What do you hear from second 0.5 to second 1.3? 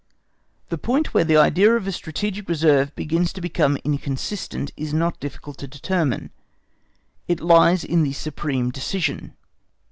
The point where